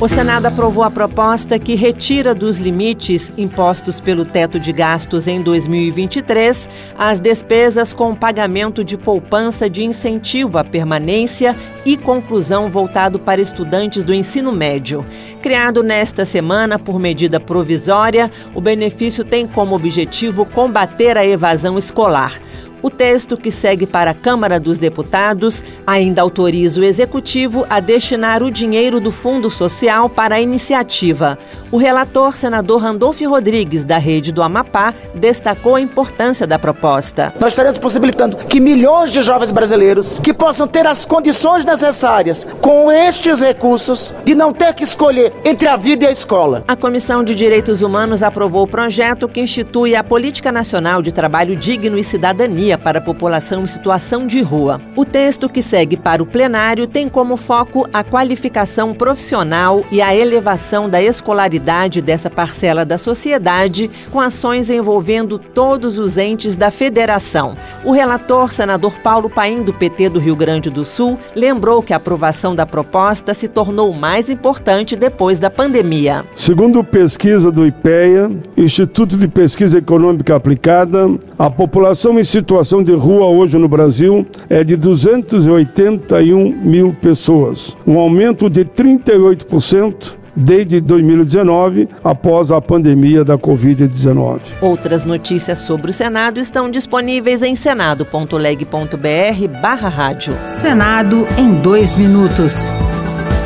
[0.00, 5.42] O Senado aprovou a proposta que retira dos limites impostos pelo teto de gastos em
[5.42, 13.40] 2023 as despesas com pagamento de poupança de incentivo à permanência e conclusão voltado para
[13.40, 15.04] estudantes do ensino médio.
[15.42, 22.40] Criado nesta semana por medida provisória, o benefício tem como objetivo combater a evasão escolar.
[22.80, 28.40] O texto que segue para a Câmara dos Deputados ainda autoriza o Executivo a destinar
[28.40, 31.36] o dinheiro do Fundo Social para a iniciativa.
[31.72, 37.34] O relator, senador Randolfo Rodrigues, da Rede do Amapá, destacou a importância da proposta.
[37.40, 42.92] Nós estaremos possibilitando que milhões de jovens brasileiros que possam ter as condições necessárias com
[42.92, 46.62] estes recursos de não ter que escolher entre a vida e a escola.
[46.68, 51.56] A Comissão de Direitos Humanos aprovou o projeto que institui a Política Nacional de Trabalho
[51.56, 54.80] Digno e Cidadania para a população em situação de rua.
[54.94, 60.14] O texto que segue para o plenário tem como foco a qualificação profissional e a
[60.14, 67.56] elevação da escolaridade dessa parcela da sociedade, com ações envolvendo todos os entes da federação.
[67.84, 71.96] O relator, senador Paulo Paim, do PT do Rio Grande do Sul, lembrou que a
[71.96, 76.24] aprovação da proposta se tornou mais importante depois da pandemia.
[76.34, 82.92] Segundo pesquisa do IPEA, Instituto de Pesquisa Econômica Aplicada, a população em situação situação de
[82.92, 91.88] rua hoje no Brasil é de 281 mil pessoas, um aumento de 38% desde 2019,
[92.02, 94.40] após a pandemia da Covid-19.
[94.60, 100.34] Outras notícias sobre o Senado estão disponíveis em senado.leg.br barra rádio.
[100.44, 102.54] Senado em dois minutos.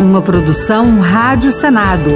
[0.00, 2.10] Uma produção Rádio Senado.